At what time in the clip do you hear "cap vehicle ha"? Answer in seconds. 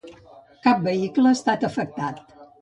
0.67-1.35